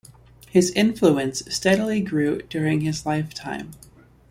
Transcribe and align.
His 0.49 0.71
influence 0.71 1.43
steadily 1.53 2.01
grew 2.01 2.41
during 2.49 2.81
his 2.81 3.05
lifetime. 3.05 3.69